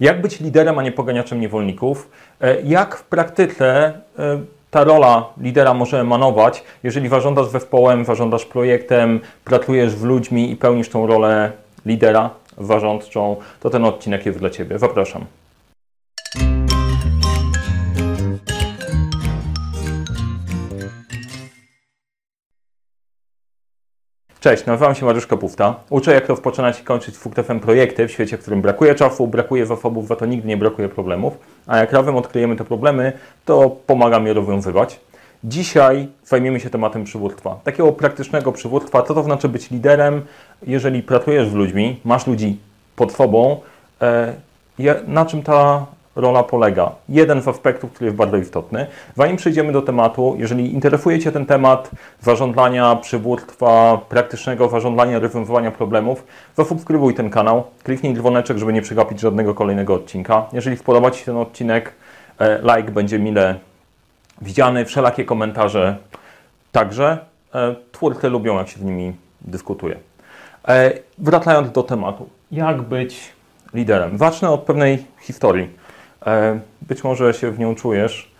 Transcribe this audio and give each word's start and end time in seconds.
Jak 0.00 0.20
być 0.20 0.40
liderem, 0.40 0.78
a 0.78 0.82
nie 0.82 0.92
poganiaczem 0.92 1.40
niewolników? 1.40 2.10
E, 2.40 2.60
jak 2.60 2.96
w 2.96 3.04
praktyce 3.04 3.92
e, 4.18 4.40
ta 4.70 4.84
rola 4.84 5.28
lidera 5.40 5.74
może 5.74 6.00
emanować, 6.00 6.64
jeżeli 6.82 7.08
zarządzasz 7.08 7.46
zespołem, 7.46 8.04
zarządzasz 8.04 8.44
projektem, 8.44 9.20
pracujesz 9.44 9.90
z 9.90 10.02
ludźmi 10.02 10.50
i 10.50 10.56
pełnisz 10.56 10.88
tą 10.88 11.06
rolę 11.06 11.52
lidera 11.86 12.30
zarządczą, 12.58 13.36
to 13.60 13.70
ten 13.70 13.84
odcinek 13.84 14.26
jest 14.26 14.38
dla 14.38 14.50
Ciebie. 14.50 14.78
Zapraszam. 14.78 15.24
Cześć, 24.46 24.66
nazywam 24.66 24.94
się 24.94 25.06
Mariusz 25.06 25.26
Kapufta. 25.26 25.74
Uczę, 25.90 26.14
jak 26.14 26.28
rozpoczynać 26.28 26.80
i 26.80 26.84
kończyć 26.84 27.16
FUKTFM 27.16 27.60
projekty 27.60 28.08
w 28.08 28.10
świecie, 28.12 28.38
w 28.38 28.40
którym 28.40 28.62
brakuje 28.62 28.94
czasu, 28.94 29.26
brakuje 29.26 29.66
zasobów, 29.66 30.08
za 30.08 30.16
to 30.16 30.26
nigdy 30.26 30.48
nie 30.48 30.56
brakuje 30.56 30.88
problemów. 30.88 31.38
A 31.66 31.78
jak 31.78 31.92
razem 31.92 32.16
odkryjemy 32.16 32.56
te 32.56 32.64
problemy, 32.64 33.12
to 33.44 33.76
pomagam 33.86 34.26
je 34.26 34.32
rozwiązywać. 34.32 35.00
Dzisiaj 35.44 36.08
zajmiemy 36.24 36.60
się 36.60 36.70
tematem 36.70 37.04
przywództwa. 37.04 37.60
Takiego 37.64 37.92
praktycznego 37.92 38.52
przywództwa. 38.52 39.02
Co 39.02 39.14
to 39.14 39.22
znaczy 39.22 39.48
być 39.48 39.70
liderem, 39.70 40.22
jeżeli 40.62 41.02
pracujesz 41.02 41.48
z 41.48 41.54
ludźmi, 41.54 42.00
masz 42.04 42.26
ludzi 42.26 42.58
pod 42.96 43.12
sobą, 43.12 43.60
e, 44.02 44.34
na 45.06 45.26
czym 45.26 45.42
ta 45.42 45.86
rola 46.16 46.42
polega. 46.42 46.92
Jeden 47.08 47.42
z 47.42 47.48
aspektów, 47.48 47.92
który 47.92 48.06
jest 48.06 48.16
bardzo 48.16 48.36
istotny. 48.36 48.86
Zanim 49.16 49.36
przejdziemy 49.36 49.72
do 49.72 49.82
tematu, 49.82 50.36
jeżeli 50.38 50.74
interesuje 50.74 51.18
Cię 51.18 51.32
ten 51.32 51.46
temat 51.46 51.90
zarządzania, 52.20 52.96
przywództwa, 52.96 54.00
praktycznego 54.08 54.68
zarządzania, 54.68 55.18
rozwiązywania 55.18 55.70
problemów, 55.70 56.24
zasubskrybuj 56.56 57.14
ten 57.14 57.30
kanał, 57.30 57.64
kliknij 57.82 58.14
dzwoneczek, 58.14 58.58
żeby 58.58 58.72
nie 58.72 58.82
przegapić 58.82 59.20
żadnego 59.20 59.54
kolejnego 59.54 59.94
odcinka. 59.94 60.46
Jeżeli 60.52 60.76
spodoba 60.76 61.10
Ci 61.10 61.18
się 61.18 61.24
ten 61.24 61.36
odcinek, 61.36 61.92
e, 62.38 62.58
like 62.58 62.92
będzie 62.92 63.18
mile 63.18 63.54
widziany, 64.42 64.84
wszelakie 64.84 65.24
komentarze 65.24 65.96
także. 66.72 67.18
E, 67.54 67.74
twórcy 67.92 68.28
lubią, 68.28 68.58
jak 68.58 68.68
się 68.68 68.78
z 68.78 68.82
nimi 68.82 69.12
dyskutuje. 69.40 69.96
E, 70.68 70.92
wracając 71.18 71.72
do 71.72 71.82
tematu. 71.82 72.28
Jak 72.52 72.82
być 72.82 73.32
liderem? 73.74 74.18
Zacznę 74.18 74.50
od 74.50 74.60
pewnej 74.60 75.04
historii. 75.20 75.85
E, 76.26 76.60
być 76.82 77.04
może 77.04 77.34
się 77.34 77.50
w 77.50 77.58
nią 77.58 77.74
czujesz. 77.74 78.30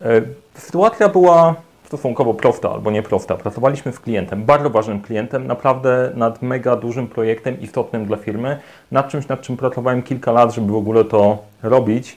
E, 0.00 0.22
sytuacja 0.54 1.08
była 1.08 1.54
stosunkowo 1.84 2.34
prosta 2.34 2.70
albo 2.70 2.90
nieprosta. 2.90 3.34
Pracowaliśmy 3.34 3.92
z 3.92 4.00
klientem, 4.00 4.44
bardzo 4.44 4.70
ważnym 4.70 5.00
klientem, 5.00 5.46
naprawdę 5.46 6.12
nad 6.14 6.42
mega 6.42 6.76
dużym 6.76 7.06
projektem 7.06 7.60
istotnym 7.60 8.06
dla 8.06 8.16
firmy, 8.16 8.58
nad 8.90 9.08
czymś, 9.08 9.28
nad 9.28 9.40
czym 9.40 9.56
pracowałem 9.56 10.02
kilka 10.02 10.32
lat, 10.32 10.54
żeby 10.54 10.72
w 10.72 10.76
ogóle 10.76 11.04
to 11.04 11.38
robić. 11.62 12.16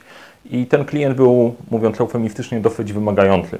I 0.50 0.66
ten 0.66 0.84
klient 0.84 1.16
był, 1.16 1.54
mówiąc 1.70 2.00
eufemistycznie, 2.00 2.60
dosyć 2.60 2.92
wymagający. 2.92 3.58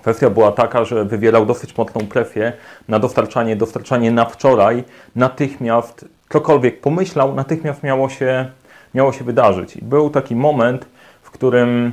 Kwestia 0.00 0.30
była 0.30 0.52
taka, 0.52 0.84
że 0.84 1.04
wywierał 1.04 1.46
dosyć 1.46 1.76
mocną 1.76 2.06
presję 2.06 2.52
na 2.88 2.98
dostarczanie, 2.98 3.56
dostarczanie 3.56 4.10
na 4.10 4.24
wczoraj, 4.24 4.84
natychmiast, 5.16 6.04
cokolwiek 6.28 6.80
pomyślał, 6.80 7.34
natychmiast 7.34 7.82
miało 7.82 8.08
się 8.08 8.50
miało 8.94 9.12
się 9.12 9.24
wydarzyć. 9.24 9.76
I 9.76 9.82
był 9.82 10.10
taki 10.10 10.36
moment, 10.36 10.86
w 11.22 11.30
którym 11.30 11.92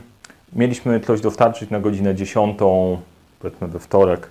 mieliśmy 0.54 1.00
coś 1.00 1.22
dostarczyć 1.22 1.70
na 1.70 1.80
godzinę 1.80 2.16
10, 2.16 2.58
powiedzmy 3.40 3.68
we 3.68 3.80
wtorek, 3.80 4.30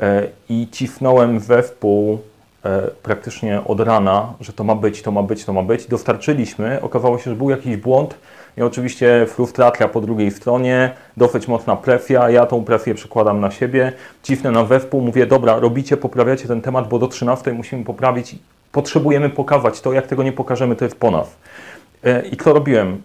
e, 0.00 0.26
i 0.48 0.68
cisnąłem 0.72 1.40
zespół 1.40 2.18
e, 2.64 2.82
praktycznie 3.02 3.64
od 3.64 3.80
rana, 3.80 4.34
że 4.40 4.52
to 4.52 4.64
ma 4.64 4.74
być, 4.74 5.02
to 5.02 5.10
ma 5.10 5.22
być, 5.22 5.44
to 5.44 5.52
ma 5.52 5.62
być. 5.62 5.86
Dostarczyliśmy, 5.86 6.82
okazało 6.82 7.18
się, 7.18 7.30
że 7.30 7.36
był 7.36 7.50
jakiś 7.50 7.76
błąd 7.76 8.14
i 8.56 8.62
oczywiście 8.62 9.26
frustracja 9.28 9.88
po 9.88 10.00
drugiej 10.00 10.30
stronie, 10.30 10.94
dosyć 11.16 11.48
mocna 11.48 11.76
presja, 11.76 12.30
ja 12.30 12.46
tą 12.46 12.64
presję 12.64 12.94
przekładam 12.94 13.40
na 13.40 13.50
siebie, 13.50 13.92
cisnę 14.22 14.50
na 14.50 14.64
zespół, 14.64 15.00
mówię, 15.00 15.26
dobra, 15.26 15.58
robicie, 15.58 15.96
poprawiacie 15.96 16.48
ten 16.48 16.60
temat, 16.60 16.88
bo 16.88 16.98
do 16.98 17.08
13 17.08 17.52
musimy 17.52 17.84
poprawić, 17.84 18.36
potrzebujemy 18.78 19.30
pokazać 19.30 19.80
to, 19.80 19.92
jak 19.92 20.06
tego 20.06 20.22
nie 20.22 20.32
pokażemy, 20.32 20.76
to 20.76 20.84
jest 20.84 20.96
po 20.96 21.10
nas. 21.10 21.36
E, 22.04 22.22
I 22.26 22.36
co 22.36 22.52
robiłem? 22.52 23.02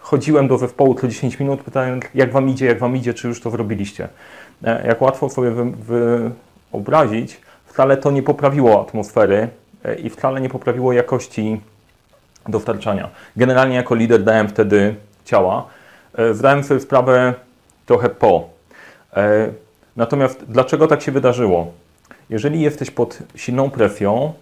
Chodziłem 0.00 0.48
do 0.48 0.58
zespołu 0.58 0.94
co 0.94 1.08
10 1.08 1.40
minut, 1.40 1.62
pytając, 1.62 2.04
jak 2.14 2.32
wam 2.32 2.48
idzie, 2.48 2.66
jak 2.66 2.78
wam 2.78 2.96
idzie, 2.96 3.14
czy 3.14 3.28
już 3.28 3.40
to 3.40 3.50
zrobiliście. 3.50 4.08
E, 4.64 4.86
jak 4.86 5.02
łatwo 5.02 5.30
sobie 5.30 5.50
wyobrazić, 6.72 7.40
wcale 7.66 7.96
to 7.96 8.10
nie 8.10 8.22
poprawiło 8.22 8.80
atmosfery 8.80 9.48
e, 9.84 9.94
i 9.94 10.10
wcale 10.10 10.40
nie 10.40 10.48
poprawiło 10.48 10.92
jakości 10.92 11.60
dostarczania. 12.48 13.08
Generalnie 13.36 13.76
jako 13.76 13.94
lider 13.94 14.24
dałem 14.24 14.48
wtedy 14.48 14.94
ciała. 15.24 15.66
Zdałem 16.32 16.64
sobie 16.64 16.80
sprawę 16.80 17.34
trochę 17.86 18.08
po. 18.08 18.48
Natomiast 19.96 20.44
dlaczego 20.48 20.86
tak 20.86 21.02
się 21.02 21.12
wydarzyło? 21.12 21.72
Jeżeli 22.30 22.60
jesteś 22.60 22.90
pod 22.90 23.18
silną 23.36 23.70
presją, 23.70 24.34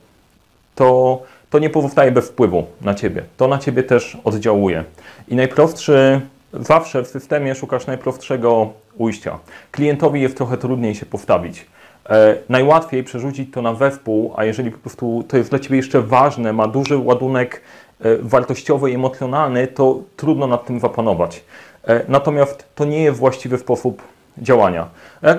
to 0.75 1.23
to 1.53 1.59
nie 1.59 1.71
pozostaje 1.71 2.13
bez 2.13 2.29
wpływu 2.29 2.65
na 2.81 2.95
ciebie. 2.95 3.23
To 3.37 3.49
na 3.49 3.59
ciebie 3.59 3.83
też 3.83 4.19
oddziałuje. 4.25 4.85
I 5.29 5.37
najprostszy, 5.37 6.21
zawsze 6.53 7.03
w 7.03 7.09
systemie 7.09 7.55
szukasz 7.55 7.87
najprostszego 7.87 8.73
ujścia. 8.99 9.39
Klientowi 9.71 10.21
jest 10.21 10.37
trochę 10.37 10.57
trudniej 10.59 10.95
się 10.95 11.07
postawić. 11.07 11.67
E, 12.11 12.37
najłatwiej 12.49 13.05
przerzucić 13.05 13.53
to 13.53 13.63
na 13.63 13.75
zespół, 13.75 14.33
a 14.37 14.45
jeżeli 14.45 14.71
po 14.71 14.79
prostu 14.79 15.25
to 15.29 15.37
jest 15.37 15.51
dla 15.51 15.59
ciebie 15.59 15.77
jeszcze 15.77 16.03
ważne, 16.03 16.53
ma 16.53 16.69
duży 16.69 16.99
ładunek 16.99 17.61
e, 18.01 18.17
wartościowy 18.17 18.91
i 18.91 18.95
emocjonalny, 18.95 19.67
to 19.67 19.99
trudno 20.17 20.47
nad 20.47 20.67
tym 20.67 20.81
zapanować. 20.81 21.45
E, 21.85 22.05
natomiast 22.09 22.65
to 22.75 22.85
nie 22.85 23.03
jest 23.03 23.19
właściwy 23.19 23.59
sposób 23.59 24.03
działania. 24.39 24.89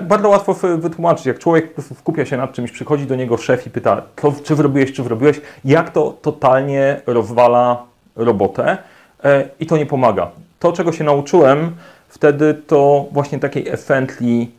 Bardzo 0.02 0.28
łatwo 0.28 0.54
wytłumaczyć, 0.78 1.26
jak 1.26 1.38
człowiek 1.38 1.74
skupia 1.98 2.26
się 2.26 2.36
nad 2.36 2.52
czymś, 2.52 2.70
przychodzi 2.70 3.06
do 3.06 3.16
niego 3.16 3.36
szef 3.36 3.66
i 3.66 3.70
pyta, 3.70 4.02
czy 4.44 4.56
zrobiłeś, 4.56 4.92
czy 4.92 5.02
zrobiłeś, 5.02 5.40
jak 5.64 5.90
to 5.90 6.14
totalnie 6.22 7.00
rozwala 7.06 7.82
robotę 8.16 8.78
e, 9.24 9.48
i 9.60 9.66
to 9.66 9.76
nie 9.76 9.86
pomaga. 9.86 10.30
To, 10.58 10.72
czego 10.72 10.92
się 10.92 11.04
nauczyłem 11.04 11.76
wtedy, 12.08 12.54
to 12.54 13.06
właśnie 13.12 13.38
takiej 13.38 13.68
essentli, 13.68 14.50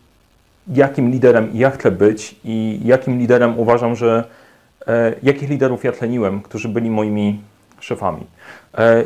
jakim 0.68 1.12
liderem 1.12 1.50
ja 1.54 1.72
chcę 1.72 1.92
być 1.92 2.36
i 2.44 2.80
jakim 2.86 3.20
liderem 3.20 3.60
uważam, 3.60 3.96
że 3.96 4.24
e, 4.88 5.14
jakich 5.24 5.50
liderów 5.50 5.84
ja 5.84 5.92
tleniłem, 5.92 6.42
którzy 6.42 6.70
byli 6.70 6.90
moimi 6.90 7.42
szefami. 7.80 8.24
E, 8.78 9.04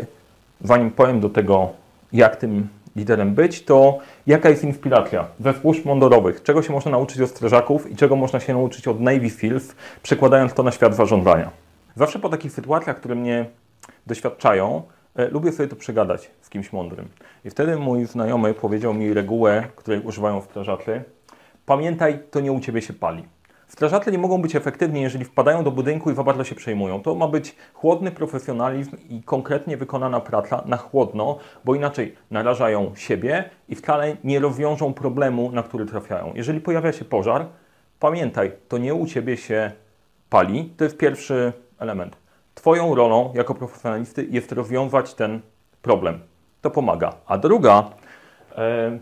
zanim 0.62 0.92
powiem 0.92 1.20
do 1.20 1.30
tego, 1.30 1.70
jak 2.14 2.36
tym 2.36 2.68
liderem 3.00 3.34
być, 3.34 3.64
to 3.64 4.00
jaka 4.28 4.50
jest 4.50 4.64
inspiracja 4.64 5.28
we 5.40 5.54
służb 5.54 5.86
mundurowych, 5.86 6.44
czego 6.44 6.62
się 6.62 6.74
można 6.74 6.92
nauczyć 6.92 7.22
od 7.22 7.30
strażaków 7.30 7.92
i 7.92 7.96
czego 7.96 8.16
można 8.16 8.40
się 8.40 8.54
nauczyć 8.54 8.88
od 8.88 9.00
Navy 9.00 9.30
Seals, 9.30 9.76
przekładając 10.04 10.54
to 10.54 10.64
na 10.64 10.72
świat 10.72 10.96
zarządzania. 10.96 11.50
Zawsze 11.96 12.20
po 12.20 12.30
takich 12.30 12.52
sytuacjach, 12.52 12.98
które 12.98 13.16
mnie 13.16 13.46
doświadczają, 14.08 14.84
e, 15.16 15.28
lubię 15.28 15.52
sobie 15.52 15.70
to 15.70 15.76
przegadać 15.76 16.32
z 16.42 16.50
kimś 16.50 16.74
mądrym. 16.74 17.08
I 17.46 17.50
wtedy 17.50 17.76
mój 17.76 18.06
znajomy 18.06 18.54
powiedział 18.54 18.94
mi 18.94 19.14
regułę, 19.14 19.64
której 19.76 20.02
używają 20.02 20.42
strażacy. 20.42 21.04
Pamiętaj, 21.66 22.20
to 22.32 22.40
nie 22.40 22.52
u 22.52 22.60
Ciebie 22.60 22.82
się 22.82 22.94
pali. 22.94 23.24
Strażacy 23.70 24.12
nie 24.12 24.18
mogą 24.18 24.42
być 24.42 24.56
efektywni, 24.56 25.02
jeżeli 25.02 25.26
wpadają 25.26 25.64
do 25.64 25.72
budynku 25.72 26.12
i 26.12 26.16
za 26.16 26.24
bardzo 26.24 26.44
się 26.44 26.56
przejmują. 26.56 27.02
To 27.02 27.16
ma 27.16 27.28
być 27.28 27.56
chłodny 27.74 28.12
profesjonalizm 28.12 28.98
i 29.10 29.24
konkretnie 29.24 29.78
wykonana 29.78 30.20
praca 30.20 30.64
na 30.66 30.78
chłodno, 30.78 31.38
bo 31.66 31.76
inaczej 31.76 32.16
narażają 32.32 32.92
siebie 32.96 33.50
i 33.70 33.76
wcale 33.76 34.18
nie 34.24 34.40
rozwiążą 34.40 34.94
problemu, 34.94 35.52
na 35.52 35.64
który 35.64 35.86
trafiają. 35.86 36.32
Jeżeli 36.36 36.62
pojawia 36.62 36.94
się 36.94 37.06
pożar, 37.06 37.46
pamiętaj, 38.00 38.52
to 38.68 38.78
nie 38.78 38.94
u 38.94 39.06
Ciebie 39.06 39.38
się 39.38 39.72
pali. 40.30 40.74
To 40.78 40.84
jest 40.84 40.98
pierwszy 40.98 41.54
element. 41.80 42.18
Twoją 42.56 42.96
rolą 42.96 43.32
jako 43.36 43.56
profesjonalisty 43.56 44.28
jest 44.30 44.52
rozwiązać 44.52 45.14
ten 45.14 45.42
problem. 45.82 46.20
To 46.62 46.72
pomaga. 46.72 47.14
A 47.26 47.38
druga, 47.38 47.90
e, 48.58 49.00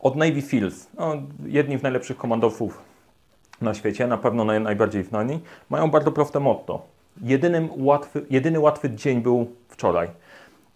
od 0.00 0.16
Navy 0.16 0.42
Seals, 0.42 0.88
no, 0.98 1.14
jedni 1.46 1.78
z 1.78 1.82
najlepszych 1.82 2.16
komandosów 2.16 2.93
na 3.60 3.74
świecie, 3.74 4.06
na 4.06 4.18
pewno 4.18 4.44
naj, 4.44 4.60
najbardziej 4.60 5.04
znani, 5.04 5.40
mają 5.70 5.90
bardzo 5.90 6.12
proste 6.12 6.40
motto. 6.40 6.82
Jedynym 7.22 7.68
łatwy, 7.76 8.26
jedyny 8.30 8.60
łatwy 8.60 8.90
dzień 8.90 9.20
był 9.20 9.46
wczoraj. 9.68 10.08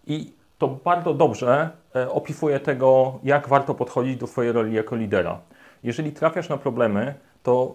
I 0.06 0.32
to 0.58 0.68
bardzo 0.68 1.14
dobrze 1.14 1.70
e, 1.96 2.10
opisuje 2.10 2.60
tego, 2.60 3.18
jak 3.24 3.48
warto 3.48 3.74
podchodzić 3.74 4.16
do 4.16 4.26
swojej 4.26 4.52
roli 4.52 4.74
jako 4.74 4.96
lidera. 4.96 5.40
Jeżeli 5.82 6.12
trafiasz 6.12 6.48
na 6.48 6.56
problemy, 6.56 7.14
to 7.42 7.74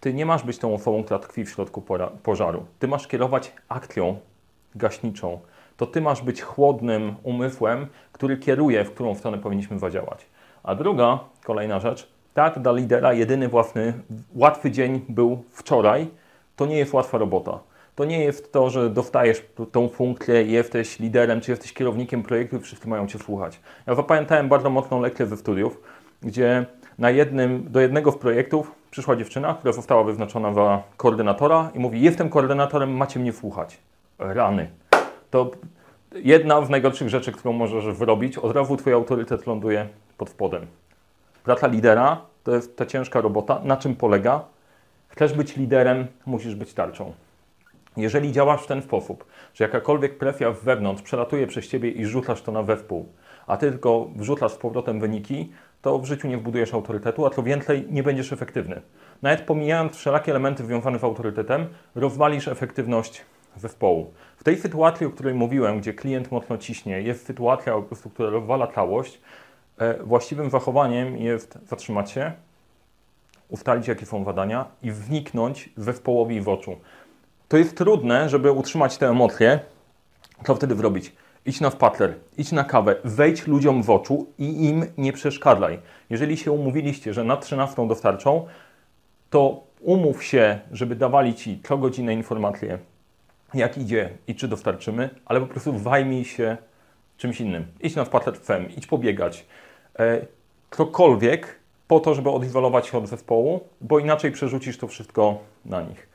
ty 0.00 0.14
nie 0.14 0.26
masz 0.26 0.42
być 0.42 0.58
tą 0.58 0.74
osobą, 0.74 1.04
która 1.04 1.18
tkwi 1.18 1.44
w 1.44 1.50
środku 1.50 1.82
pożaru. 2.22 2.66
Ty 2.78 2.88
masz 2.88 3.06
kierować 3.06 3.52
akcją 3.68 4.18
gaśniczą. 4.74 5.40
To 5.76 5.86
ty 5.86 6.00
masz 6.00 6.22
być 6.22 6.42
chłodnym 6.42 7.14
umysłem, 7.22 7.86
który 8.12 8.36
kieruje, 8.36 8.84
w 8.84 8.90
którą 8.90 9.14
stronę 9.14 9.38
powinniśmy 9.38 9.78
zadziałać. 9.78 10.26
A 10.62 10.74
druga, 10.74 11.18
kolejna 11.44 11.80
rzecz, 11.80 12.13
tak, 12.34 12.58
dla 12.58 12.72
lidera 12.72 13.12
jedyny 13.12 13.48
własny, 13.48 13.92
łatwy 14.34 14.70
dzień 14.70 15.00
był 15.08 15.44
wczoraj. 15.50 16.08
To 16.56 16.66
nie 16.66 16.78
jest 16.78 16.92
łatwa 16.92 17.18
robota. 17.18 17.58
To 17.94 18.04
nie 18.04 18.24
jest 18.24 18.52
to, 18.52 18.70
że 18.70 18.90
dostajesz 18.90 19.46
tą 19.72 19.88
funkcję 19.88 20.42
i 20.42 20.52
jesteś 20.52 20.98
liderem, 20.98 21.40
czy 21.40 21.50
jesteś 21.50 21.72
kierownikiem 21.72 22.22
projektu 22.22 22.56
i 22.56 22.60
wszyscy 22.60 22.88
mają 22.88 23.06
Cię 23.06 23.18
słuchać. 23.18 23.60
Ja 23.86 23.94
zapamiętałem 23.94 24.48
bardzo 24.48 24.70
mocną 24.70 25.00
lekcję 25.00 25.26
ze 25.26 25.36
studiów, 25.36 25.80
gdzie 26.22 26.66
na 26.98 27.10
jednym, 27.10 27.66
do 27.70 27.80
jednego 27.80 28.12
z 28.12 28.16
projektów 28.16 28.72
przyszła 28.90 29.16
dziewczyna, 29.16 29.54
która 29.54 29.72
została 29.72 30.04
wyznaczona 30.04 30.52
za 30.52 30.82
koordynatora 30.96 31.70
i 31.74 31.78
mówi, 31.78 32.00
jestem 32.00 32.30
koordynatorem, 32.30 32.96
macie 32.96 33.20
mnie 33.20 33.32
słuchać. 33.32 33.78
Rany. 34.18 34.70
To 35.30 35.50
jedna 36.14 36.64
z 36.64 36.70
najgorszych 36.70 37.08
rzeczy, 37.08 37.32
którą 37.32 37.52
możesz 37.52 37.96
wyrobić, 37.96 38.38
od 38.38 38.52
razu 38.52 38.76
Twój 38.76 38.92
autorytet 38.92 39.46
ląduje 39.46 39.88
pod 40.18 40.30
spodem. 40.30 40.66
Praca 41.44 41.66
lidera 41.66 42.20
to 42.44 42.54
jest 42.54 42.76
ta 42.76 42.86
ciężka 42.86 43.20
robota. 43.20 43.60
Na 43.64 43.76
czym 43.76 43.96
polega? 43.96 44.44
Chcesz 45.08 45.32
być 45.32 45.56
liderem, 45.56 46.06
musisz 46.26 46.54
być 46.54 46.74
tarczą. 46.74 47.12
Jeżeli 47.96 48.32
działasz 48.32 48.62
w 48.62 48.66
ten 48.66 48.82
sposób, 48.82 49.24
że 49.54 49.64
jakakolwiek 49.64 50.18
presja 50.18 50.50
wewnątrz 50.50 51.02
przelatuje 51.02 51.46
przez 51.46 51.68
ciebie 51.68 51.90
i 51.90 52.06
rzucasz 52.06 52.42
to 52.42 52.52
na 52.52 52.62
wespół, 52.62 53.08
a 53.46 53.56
ty 53.56 53.70
tylko 53.70 54.08
wrzucasz 54.16 54.52
z 54.52 54.56
powrotem 54.56 55.00
wyniki, 55.00 55.52
to 55.82 55.98
w 55.98 56.04
życiu 56.04 56.28
nie 56.28 56.38
wbudujesz 56.38 56.74
autorytetu, 56.74 57.26
a 57.26 57.30
co 57.30 57.42
więcej, 57.42 57.86
nie 57.90 58.02
będziesz 58.02 58.32
efektywny. 58.32 58.82
Nawet 59.22 59.40
pomijając 59.40 59.96
wszelakie 59.96 60.32
elementy 60.32 60.64
związane 60.64 60.98
z 60.98 61.04
autorytetem, 61.04 61.66
rozwalisz 61.94 62.48
efektywność 62.48 63.24
zespołu. 63.56 64.12
W 64.36 64.44
tej 64.44 64.56
sytuacji, 64.56 65.06
o 65.06 65.10
której 65.10 65.34
mówiłem, 65.34 65.80
gdzie 65.80 65.94
klient 65.94 66.30
mocno 66.32 66.58
ciśnie, 66.58 67.02
jest 67.02 67.26
sytuacja, 67.26 67.74
która 68.14 68.30
rozwala 68.30 68.66
całość, 68.66 69.20
właściwym 70.04 70.50
zachowaniem 70.50 71.16
jest 71.16 71.58
zatrzymać 71.68 72.10
się, 72.10 72.32
ustalić, 73.48 73.88
jakie 73.88 74.06
są 74.06 74.24
zadania 74.24 74.64
i 74.82 74.92
wniknąć 74.92 75.70
zespołowi 75.76 76.40
w 76.40 76.48
oczu. 76.48 76.76
To 77.48 77.56
jest 77.56 77.76
trudne, 77.76 78.28
żeby 78.28 78.52
utrzymać 78.52 78.98
te 78.98 79.08
emocje. 79.08 79.60
Co 80.46 80.54
wtedy 80.54 80.74
zrobić? 80.74 81.12
Idź 81.46 81.60
na 81.60 81.70
spacer, 81.70 82.14
idź 82.38 82.52
na 82.52 82.64
kawę, 82.64 82.96
wejdź 83.04 83.46
ludziom 83.46 83.82
w 83.82 83.90
oczu 83.90 84.26
i 84.38 84.68
im 84.68 84.86
nie 84.98 85.12
przeszkadzaj. 85.12 85.78
Jeżeli 86.10 86.36
się 86.36 86.52
umówiliście, 86.52 87.14
że 87.14 87.24
na 87.24 87.36
13 87.36 87.88
dostarczą, 87.88 88.46
to 89.30 89.64
umów 89.80 90.24
się, 90.24 90.58
żeby 90.72 90.96
dawali 90.96 91.34
Ci 91.34 91.60
co 91.64 91.78
godzinę 91.78 92.14
informacje, 92.14 92.78
jak 93.54 93.78
idzie 93.78 94.10
i 94.26 94.34
czy 94.34 94.48
dostarczymy, 94.48 95.10
ale 95.26 95.40
po 95.40 95.46
prostu 95.46 95.78
zajmij 95.78 96.24
się 96.24 96.56
czymś 97.16 97.40
innym. 97.40 97.66
Idź 97.80 97.94
na 97.96 98.04
spacer 98.04 98.36
fem, 98.36 98.68
idź 98.76 98.86
pobiegać. 98.86 99.46
E, 99.98 100.26
cokolwiek 100.70 101.58
po 101.88 102.00
to, 102.00 102.14
żeby 102.14 102.30
odizolować 102.30 102.86
się 102.86 102.98
od 102.98 103.08
zespołu, 103.08 103.60
bo 103.80 103.98
inaczej 103.98 104.32
przerzucisz 104.32 104.78
to 104.78 104.88
wszystko 104.88 105.38
na 105.64 105.82
nich. 105.82 106.08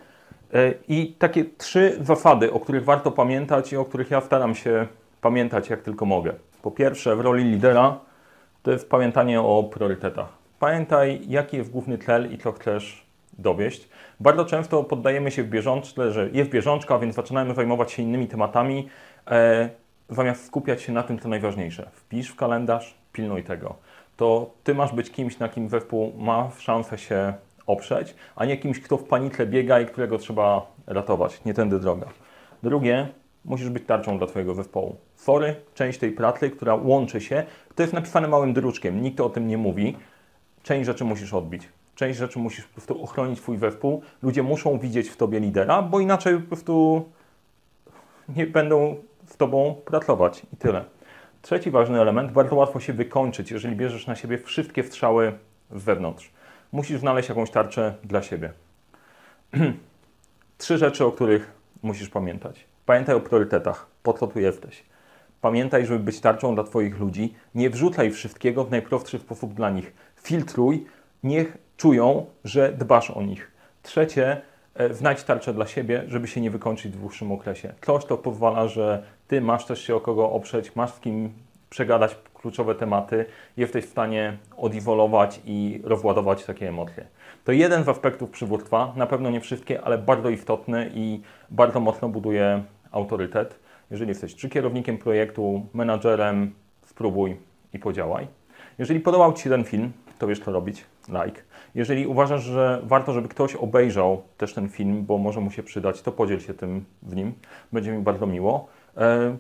E, 0.54 0.74
I 0.88 1.14
takie 1.20 1.46
trzy 1.58 1.98
zasady, 2.02 2.54
o 2.54 2.60
których 2.60 2.84
warto 2.84 3.12
pamiętać 3.12 3.74
i 3.74 3.78
o 3.78 3.86
których 3.86 4.12
ja 4.12 4.22
staram 4.22 4.56
się 4.56 4.88
pamiętać 5.22 5.70
jak 5.70 5.82
tylko 5.82 6.06
mogę. 6.06 6.34
Po 6.62 6.72
pierwsze, 6.72 7.16
w 7.16 7.20
roli 7.20 7.44
lidera 7.44 8.00
to 8.64 8.72
jest 8.72 8.90
pamiętanie 8.90 9.42
o 9.42 9.64
priorytetach. 9.64 10.30
Pamiętaj, 10.60 11.22
jaki 11.28 11.58
jest 11.58 11.72
główny 11.72 11.98
cel 11.98 12.34
i 12.34 12.38
co 12.38 12.52
chcesz 12.52 13.06
dowieść. 13.38 13.90
Bardzo 14.20 14.46
często 14.46 14.84
poddajemy 14.84 15.32
się 15.32 15.44
w 15.44 15.50
bieżączce, 15.50 16.12
że 16.12 16.30
jest 16.34 16.50
bieżączka, 16.50 17.00
więc 17.00 17.16
zaczynamy 17.16 17.56
zajmować 17.56 17.92
się 17.92 18.04
innymi 18.04 18.28
tematami, 18.28 18.90
e, 19.28 19.70
zamiast 20.10 20.46
skupiać 20.46 20.82
się 20.82 20.94
na 20.94 21.04
tym, 21.04 21.20
co 21.20 21.30
najważniejsze. 21.30 21.90
Wpisz 21.94 22.30
w 22.30 22.36
kalendarz, 22.36 22.96
pilnuj 23.14 23.44
tego. 23.44 23.76
To 24.18 24.50
ty 24.64 24.76
masz 24.76 24.94
być 24.94 25.12
kimś, 25.12 25.40
na 25.40 25.50
kim 25.50 25.70
zespół 25.70 26.14
ma 26.18 26.52
szansę 26.58 26.98
się 26.98 27.34
oprzeć, 27.68 28.16
a 28.36 28.46
nie 28.46 28.58
kimś, 28.58 28.80
kto 28.80 28.98
w 28.98 29.04
panice 29.04 29.46
biega 29.46 29.80
i 29.80 29.86
którego 29.86 30.18
trzeba 30.18 30.72
ratować. 30.88 31.46
Nie 31.46 31.54
tędy 31.54 31.80
droga. 31.80 32.08
Drugie, 32.64 33.08
musisz 33.46 33.70
być 33.70 33.86
tarczą 33.86 34.18
dla 34.18 34.28
Twojego 34.28 34.56
zespołu. 34.56 34.96
Fory, 35.16 35.56
część 35.74 36.00
tej 36.00 36.12
pracy, 36.12 36.50
która 36.50 36.76
łączy 36.76 37.22
się, 37.22 37.44
to 37.76 37.84
jest 37.84 37.94
napisane 37.94 38.28
małym 38.28 38.54
druczkiem, 38.54 39.02
nikt 39.02 39.20
o 39.20 39.30
tym 39.30 39.48
nie 39.48 39.58
mówi. 39.58 39.98
Część 40.64 40.86
rzeczy 40.86 41.06
musisz 41.06 41.34
odbić. 41.34 41.70
Część 41.96 42.20
rzeczy 42.20 42.40
musisz 42.40 42.66
po 42.66 42.74
prostu 42.74 43.04
ochronić 43.04 43.42
Twój 43.42 43.58
zespół. 43.58 44.02
Ludzie 44.22 44.44
muszą 44.44 44.80
widzieć 44.80 45.10
w 45.10 45.18
Tobie 45.18 45.40
lidera, 45.40 45.82
bo 45.82 46.00
inaczej 46.00 46.36
po 46.36 46.48
prostu 46.48 47.06
nie 48.36 48.48
będą 48.48 48.96
z 49.30 49.38
Tobą 49.38 49.76
pracować 49.86 50.46
i 50.54 50.58
tyle. 50.58 50.86
Trzeci 51.42 51.72
ważny 51.72 52.02
element, 52.02 52.32
bardzo 52.32 52.56
łatwo 52.56 52.80
się 52.80 52.94
wykończyć, 52.94 53.52
jeżeli 53.52 53.76
bierzesz 53.76 54.08
na 54.08 54.16
siebie 54.16 54.38
wszystkie 54.38 54.84
strzały 54.84 55.34
z 55.72 55.84
wewnątrz. 55.84 56.32
Musisz 56.72 57.00
znaleźć 57.00 57.30
jakąś 57.30 57.52
tarczę 57.52 57.94
dla 58.04 58.22
siebie. 58.22 58.54
Trzy 60.58 60.78
rzeczy, 60.78 61.06
o 61.06 61.12
których 61.12 61.52
musisz 61.82 62.10
pamiętać. 62.10 62.66
Pamiętaj 62.86 63.16
o 63.16 63.20
priorytetach, 63.20 63.88
po 64.04 64.14
co 64.14 64.28
tu 64.28 64.40
jesteś. 64.40 64.84
Pamiętaj, 65.42 65.86
żeby 65.86 66.00
być 66.00 66.20
tarczą 66.20 66.56
dla 66.56 66.64
Twoich 66.64 67.00
ludzi. 67.00 67.34
Nie 67.56 67.70
wrzucaj 67.70 68.12
wszystkiego 68.12 68.64
w 68.64 68.72
najprostszy 68.72 69.20
sposób 69.20 69.54
dla 69.54 69.70
nich. 69.70 69.94
Filtruj, 70.16 70.86
niech 71.24 71.58
czują, 71.78 72.26
że 72.44 72.72
dbasz 72.72 73.12
o 73.12 73.22
nich. 73.22 73.52
Trzecie, 73.84 74.42
znajdź 74.92 75.24
tarczę 75.24 75.54
dla 75.54 75.68
siebie, 75.68 76.04
żeby 76.08 76.28
się 76.28 76.42
nie 76.42 76.52
wykończyć 76.52 76.94
w 76.94 77.00
dłuższym 77.00 77.32
okresie. 77.32 77.74
Coś 77.82 78.06
to 78.06 78.18
pozwala, 78.18 78.68
że 78.68 79.04
Ty 79.28 79.42
masz 79.42 79.66
też 79.66 79.82
się 79.84 79.96
o 79.96 80.00
kogo 80.00 80.32
oprzeć, 80.32 80.76
masz 80.76 80.94
z 80.94 81.00
kim 81.00 81.34
przegadać 81.70 82.16
kluczowe 82.34 82.76
tematy, 82.76 83.26
jesteś 83.58 83.86
w 83.86 83.90
stanie 83.90 84.38
odiwolować 84.58 85.42
i 85.46 85.82
rozładować 85.84 86.46
takie 86.46 86.70
emocje. 86.70 87.06
To 87.46 87.52
jeden 87.52 87.84
z 87.84 87.88
aspektów 87.88 88.30
przywództwa, 88.30 88.94
na 88.96 89.08
pewno 89.08 89.30
nie 89.30 89.42
wszystkie, 89.42 89.82
ale 89.82 89.98
bardzo 89.98 90.30
istotny 90.30 90.92
i 90.94 91.22
bardzo 91.50 91.80
mocno 91.80 92.10
buduje 92.10 92.64
autorytet. 92.92 93.60
Jeżeli 93.92 94.10
jesteś 94.10 94.36
czy 94.36 94.50
kierownikiem 94.50 94.98
projektu, 94.98 95.66
menadżerem, 95.74 96.54
spróbuj 96.86 97.38
i 97.74 97.80
podziałaj. 97.80 98.28
Jeżeli 98.78 99.00
podobał 99.00 99.34
Ci 99.34 99.44
się 99.44 99.50
ten 99.50 99.64
film, 99.64 99.92
to 100.20 100.28
wiesz 100.28 100.40
co 100.40 100.52
robić, 100.52 100.86
like. 101.08 101.42
Jeżeli 101.76 102.08
uważasz, 102.08 102.44
że 102.44 102.82
warto, 102.84 103.14
żeby 103.14 103.28
ktoś 103.28 103.56
obejrzał 103.56 104.22
też 104.38 104.54
ten 104.54 104.70
film, 104.70 105.06
bo 105.06 105.18
może 105.18 105.40
mu 105.40 105.52
się 105.52 105.64
przydać, 105.64 106.02
to 106.02 106.12
podziel 106.12 106.40
się 106.40 106.54
tym 106.54 106.86
w 107.04 107.16
nim. 107.16 107.34
Będzie 107.74 107.92
mi 107.92 108.04
bardzo 108.04 108.28
miło. 108.28 108.68
E, 108.98 109.38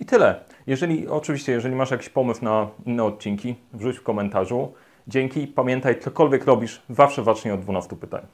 I 0.00 0.04
tyle. 0.04 0.40
Jeżeli, 0.66 1.08
oczywiście, 1.08 1.52
jeżeli 1.52 1.74
masz 1.74 1.90
jakiś 1.90 2.08
pomysł 2.08 2.44
na 2.44 2.68
inne 2.86 3.04
odcinki, 3.04 3.54
wrzuć 3.72 3.98
w 3.98 4.02
komentarzu. 4.02 4.72
Dzięki. 5.08 5.46
Pamiętaj, 5.46 6.00
cokolwiek 6.00 6.44
robisz, 6.44 6.82
zawsze 6.90 7.24
zacznij 7.24 7.54
od 7.54 7.60
12 7.60 7.96
pytań. 7.96 8.26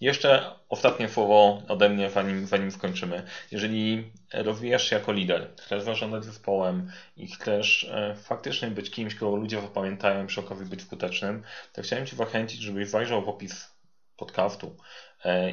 Jeszcze 0.00 0.50
ostatnie 0.68 1.08
słowo 1.08 1.62
ode 1.68 1.88
mnie, 1.88 2.10
zanim, 2.10 2.46
zanim 2.46 2.70
skończymy. 2.70 3.22
Jeżeli 3.50 4.12
rozwijasz 4.32 4.90
się 4.90 4.96
jako 4.96 5.12
lider, 5.12 5.50
chcesz 5.60 5.82
zarządzać 5.82 6.24
zespołem 6.24 6.90
i 7.16 7.26
chcesz 7.26 7.84
e, 7.84 8.14
faktycznie 8.14 8.68
być 8.68 8.90
kimś, 8.90 9.14
kogo 9.14 9.36
ludzie 9.36 9.60
zapamiętają, 9.60 10.26
przy 10.26 10.40
okazji 10.40 10.66
być 10.66 10.82
skutecznym, 10.82 11.42
to 11.72 11.82
chciałem 11.82 12.06
Ci 12.06 12.16
zachęcić, 12.16 12.60
żebyś 12.60 12.88
zajrzał 12.88 13.24
w 13.24 13.28
opis 13.28 13.74
podcastu 14.16 14.76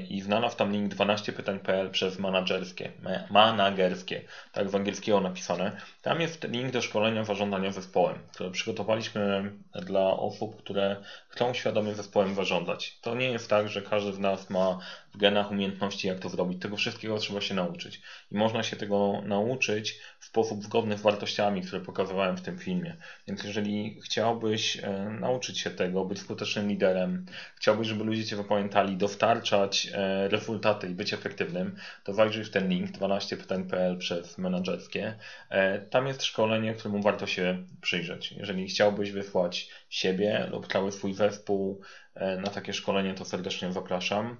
i 0.09 0.21
znalazł 0.21 0.57
tam 0.57 0.71
link 0.71 0.95
12pytań.pl 0.95 1.89
przez 1.89 2.19
managerskie, 2.19 2.91
managerskie, 3.29 4.21
tak 4.51 4.69
z 4.69 4.75
angielskiego 4.75 5.21
napisane. 5.21 5.81
Tam 6.01 6.21
jest 6.21 6.43
link 6.43 6.71
do 6.71 6.81
szkolenia 6.81 7.23
zarządzania 7.23 7.71
zespołem, 7.71 8.19
które 8.33 8.51
przygotowaliśmy 8.51 9.51
dla 9.73 10.05
osób, 10.05 10.57
które 10.57 10.95
chcą 11.29 11.53
świadomie 11.53 11.95
zespołem 11.95 12.35
zarządzać. 12.35 12.97
To 13.01 13.15
nie 13.15 13.31
jest 13.31 13.49
tak, 13.49 13.69
że 13.69 13.81
każdy 13.81 14.13
z 14.13 14.19
nas 14.19 14.49
ma 14.49 14.79
w 15.13 15.17
genach 15.17 15.51
umiejętności, 15.51 16.07
jak 16.07 16.19
to 16.19 16.29
zrobić. 16.29 16.61
Tego 16.61 16.77
wszystkiego 16.77 17.17
trzeba 17.17 17.41
się 17.41 17.53
nauczyć. 17.53 18.01
I 18.31 18.35
można 18.35 18.63
się 18.63 18.75
tego 18.75 19.21
nauczyć 19.25 19.99
w 20.19 20.25
sposób 20.25 20.63
zgodny 20.63 20.97
z 20.97 21.01
wartościami, 21.01 21.61
które 21.61 21.81
pokazywałem 21.81 22.37
w 22.37 22.41
tym 22.41 22.57
filmie. 22.57 22.95
Więc 23.27 23.43
jeżeli 23.43 24.01
chciałbyś 24.01 24.77
e, 24.77 25.09
nauczyć 25.19 25.59
się 25.59 25.69
tego, 25.69 26.05
być 26.05 26.19
skutecznym 26.19 26.69
liderem, 26.69 27.25
chciałbyś, 27.55 27.87
żeby 27.87 28.03
ludzie 28.03 28.25
Cię 28.25 28.35
zapamiętali, 28.35 28.97
dostarczać 28.97 29.87
e, 29.93 30.27
rezultaty 30.27 30.87
i 30.87 30.95
być 30.95 31.13
efektywnym, 31.13 31.75
to 32.03 32.13
zajrzyj 32.13 32.43
w 32.43 32.51
ten 32.51 32.69
link 32.69 32.91
12pytań.pl 32.91 33.97
przez 33.97 34.37
menadżerskie. 34.37 35.15
E, 35.49 35.79
tam 35.79 36.07
jest 36.07 36.23
szkolenie, 36.23 36.73
któremu 36.73 37.01
warto 37.01 37.27
się 37.27 37.63
przyjrzeć. 37.81 38.31
Jeżeli 38.31 38.67
chciałbyś 38.67 39.11
wysłać 39.11 39.69
siebie 39.89 40.47
lub 40.51 40.71
cały 40.71 40.91
swój 40.91 41.13
zespół 41.13 41.81
na 42.15 42.49
takie 42.49 42.73
szkolenie, 42.73 43.13
to 43.13 43.25
serdecznie 43.25 43.73
zapraszam. 43.73 44.37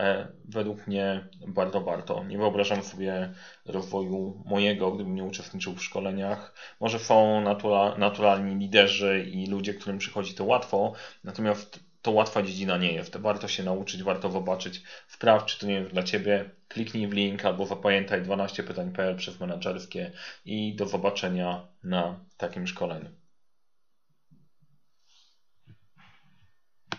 E, 0.00 0.28
według 0.44 0.86
mnie 0.86 1.28
bardzo 1.46 1.80
warto. 1.80 2.24
Nie 2.24 2.38
wyobrażam 2.38 2.82
sobie 2.82 3.32
rozwoju 3.66 4.42
mojego, 4.46 4.92
gdybym 4.92 5.14
nie 5.14 5.24
uczestniczył 5.24 5.74
w 5.74 5.84
szkoleniach. 5.84 6.54
Może 6.80 6.98
są 6.98 7.40
natura, 7.40 7.94
naturalni 7.98 8.56
liderzy 8.56 9.24
i 9.32 9.46
ludzie, 9.46 9.74
którym 9.74 9.98
przychodzi 9.98 10.34
to 10.34 10.44
łatwo, 10.44 10.92
natomiast 11.24 11.80
to 12.02 12.10
łatwa 12.10 12.42
dziedzina 12.42 12.76
nie 12.76 12.92
jest. 12.92 13.16
Warto 13.16 13.48
się 13.48 13.62
nauczyć, 13.62 14.02
warto 14.02 14.30
zobaczyć, 14.30 14.82
sprawdź, 15.08 15.52
czy 15.52 15.58
to 15.58 15.66
nie 15.66 15.74
jest 15.74 15.90
dla 15.90 16.02
Ciebie. 16.02 16.50
Kliknij 16.68 17.08
w 17.08 17.12
link 17.12 17.44
albo 17.44 17.66
zapamiętaj 17.66 18.22
12 18.22 18.62
pytań.pl 18.62 19.16
przez 19.16 19.40
menedżerskie 19.40 20.12
i 20.44 20.74
do 20.74 20.86
zobaczenia 20.86 21.66
na 21.84 22.20
takim 22.36 22.66
szkoleniu. 22.66 23.23